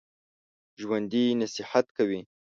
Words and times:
ژوندي 0.81 1.23
نصیحت 1.41 1.87
کوي 1.97 2.19